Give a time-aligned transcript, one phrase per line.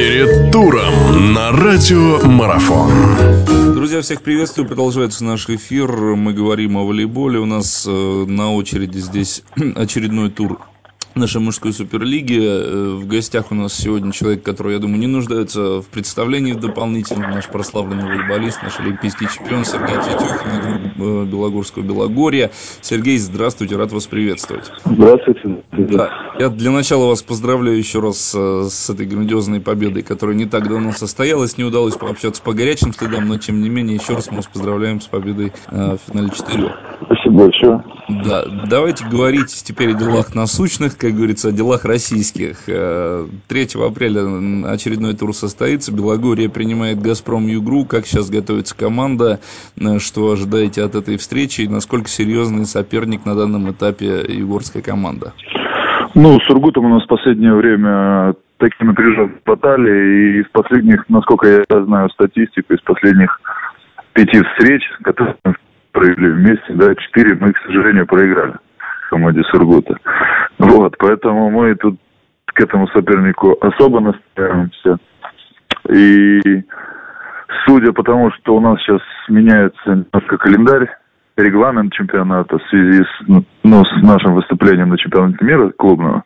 [0.00, 2.90] Перед туром на радио Марафон.
[3.74, 4.66] Друзья, всех приветствую.
[4.66, 5.92] Продолжается наш эфир.
[5.92, 7.38] Мы говорим о волейболе.
[7.38, 9.42] У нас э, на очереди здесь
[9.76, 10.58] очередной тур
[11.14, 12.38] нашей мужской суперлиги.
[12.40, 17.30] Э, в гостях у нас сегодня человек, который, я думаю, не нуждается в представлении дополнительном.
[17.30, 22.50] Наш прославленный волейболист, наш олимпийский чемпион Сергей Тетюхин, э, Белогорского Белогорья.
[22.80, 24.70] Сергей, здравствуйте, рад вас приветствовать.
[24.84, 25.62] Здравствуйте.
[25.72, 26.34] Да.
[26.38, 30.68] Я для начала вас поздравляю еще раз э, с этой грандиозной победой, которая не так
[30.68, 31.58] давно состоялась.
[31.58, 35.00] Не удалось пообщаться по горячим следам, но тем не менее еще раз мы вас поздравляем
[35.00, 36.89] с победой в финале четырех.
[37.04, 37.82] Спасибо большое.
[38.08, 42.64] Да, давайте говорить теперь о делах насущных, как говорится, о делах российских.
[42.64, 45.94] 3 э, апреля очередной тур состоится.
[45.94, 47.84] Белогория принимает «Газпром Югру».
[47.84, 49.40] Как сейчас готовится команда?
[49.80, 51.62] Э, что ожидаете от этой встречи?
[51.62, 55.32] И насколько серьезный соперник на данном этапе югорская команда?
[56.14, 60.38] Ну, с Сургутом у нас в последнее время такие напряженные баталии.
[60.38, 63.40] И из последних, насколько я знаю статистику, из последних
[64.12, 65.36] пяти встреч, которые
[66.00, 68.54] провели вместе, да, четыре мы, к сожалению, проиграли
[69.10, 69.96] команде Сургута.
[70.58, 71.98] Вот, поэтому мы тут
[72.46, 74.98] к этому сопернику особо настраиваемся.
[75.88, 76.40] И
[77.66, 80.88] судя по тому, что у нас сейчас меняется немножко календарь,
[81.36, 83.26] регламент чемпионата в связи с,
[83.64, 86.22] ну, с нашим выступлением на чемпионате мира клубного,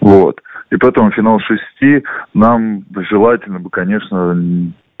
[0.00, 0.40] вот.
[0.70, 2.04] И поэтому финал шести
[2.34, 4.34] нам желательно бы, конечно,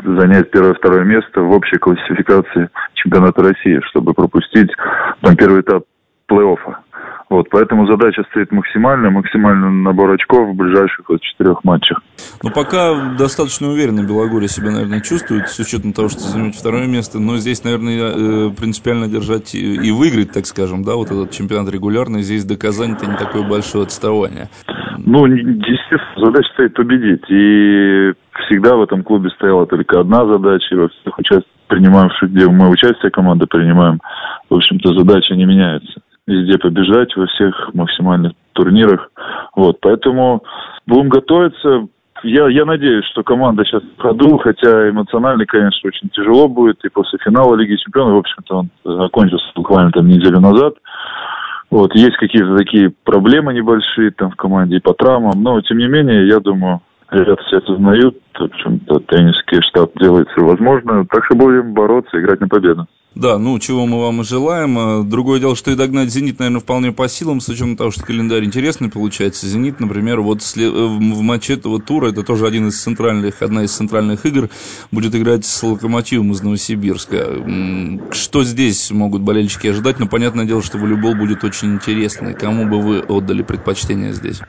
[0.02, 4.70] занять первое-второе место в общей классификации чемпионата России, чтобы пропустить
[5.20, 5.84] там первый этап
[6.28, 6.76] плей-оффа.
[7.30, 12.02] Вот, поэтому задача стоит максимальная, максимальный набор очков в ближайших вот четырех матчах.
[12.42, 17.20] Ну, пока достаточно уверенно Белогорье себя, наверное, чувствует, с учетом того, что займет второе место.
[17.20, 22.22] Но здесь, наверное, э, принципиально держать и выиграть, так скажем, да, вот этот чемпионат регулярный.
[22.22, 24.48] Здесь до Казани-то не такое большое отставание.
[25.06, 27.24] Ну, естественно, задача стоит победить.
[27.28, 28.12] И
[28.46, 30.74] всегда в этом клубе стояла только одна задача.
[30.74, 34.00] И во всех участиях принимавших, где мы участие команды принимаем,
[34.48, 39.10] в общем-то, задача не меняется везде побежать во всех максимальных турнирах.
[39.56, 40.42] Вот, поэтому
[40.86, 41.88] будем готовиться.
[42.22, 46.84] Я, я надеюсь, что команда сейчас в ходу, хотя эмоционально, конечно, очень тяжело будет.
[46.84, 50.74] И после финала Лиги Чемпионов, в общем-то, он закончился буквально там неделю назад.
[51.70, 55.86] Вот, есть какие-то такие проблемы небольшие там в команде и по травмам, но, тем не
[55.86, 61.36] менее, я думаю, ребята все осознают, в общем-то, тренерский штаб делает все возможное, так что
[61.36, 62.86] будем бороться, играть на победу.
[63.16, 64.78] Да, ну, чего мы вам и желаем.
[64.78, 68.04] А, другое дело, что и догнать «Зенит», наверное, вполне по силам, с учетом того, что
[68.04, 69.48] календарь интересный получается.
[69.48, 73.72] «Зенит», например, вот э, в матче этого тура, это тоже один из центральных, одна из
[73.72, 74.48] центральных игр,
[74.92, 77.26] будет играть с «Локомотивом» из Новосибирска.
[78.12, 79.98] Что здесь могут болельщики ожидать?
[79.98, 82.34] Ну, понятное дело, что волейбол будет очень интересный.
[82.34, 84.40] Кому бы вы отдали предпочтение здесь?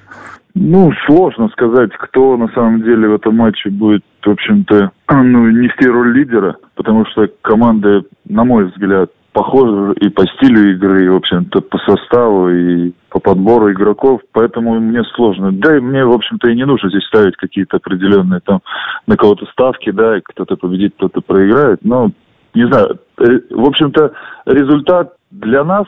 [0.53, 5.87] Ну, сложно сказать, кто на самом деле в этом матче будет, в общем-то, ну, нести
[5.87, 11.15] роль лидера, потому что команды, на мой взгляд, похожи и по стилю игры, и, в
[11.15, 15.51] общем-то, по составу, и по подбору игроков, поэтому мне сложно.
[15.53, 18.61] Да и мне, в общем-то, и не нужно здесь ставить какие-то определенные там
[19.07, 22.11] на кого-то ставки, да, и кто-то победит, кто-то проиграет, но,
[22.53, 24.11] не знаю, э, в общем-то,
[24.45, 25.85] результат для нас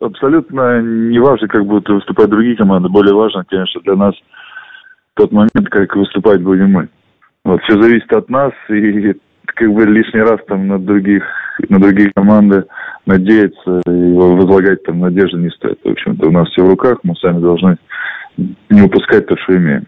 [0.00, 2.88] абсолютно не важно, как будут выступать другие команды.
[2.88, 4.14] Более важно, конечно, для нас
[5.14, 6.88] тот момент, как выступать будем мы.
[7.44, 9.14] Вот, все зависит от нас, и
[9.46, 11.24] как бы лишний раз там на других,
[11.68, 12.64] на другие команды
[13.06, 15.78] надеяться и возлагать там надежды не стоит.
[15.84, 17.76] В общем-то, у нас все в руках, мы сами должны
[18.36, 19.86] не упускать то, что имеем.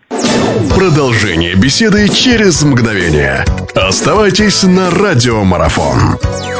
[0.74, 3.44] Продолжение беседы через мгновение.
[3.74, 6.51] Оставайтесь на радиомарафон.